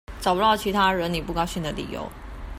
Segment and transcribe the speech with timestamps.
[0.19, 2.11] 找不到其他惹你不高興的理由